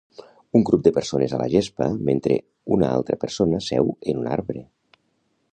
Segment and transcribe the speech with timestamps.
[0.59, 2.39] Un grup de persones a la gespa mentre
[2.79, 4.69] una altra persona seu en un arbre.